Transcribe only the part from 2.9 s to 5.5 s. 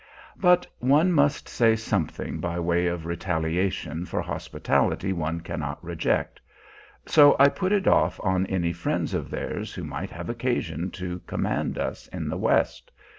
retaliation for hospitality one